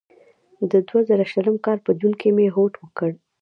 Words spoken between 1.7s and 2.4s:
په جون کې